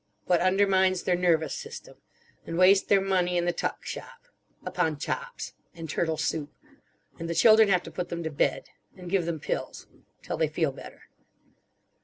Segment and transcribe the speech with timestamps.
[0.25, 1.97] What undermines their nervous system.
[2.47, 4.29] And waste their money in the tuck shop.
[4.65, 5.53] Upon chops.
[5.75, 6.51] And turtle soup.
[7.19, 8.63] And the children have to put them to bed.
[8.97, 9.85] And give them pills.
[10.23, 11.03] Till they feel better.